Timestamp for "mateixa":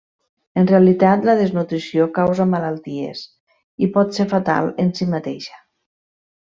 5.17-5.65